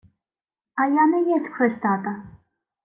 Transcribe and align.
—А 0.81 0.81
я 1.01 1.05
не 1.11 1.19
есмь 1.35 1.53
хрестата. 1.59 2.13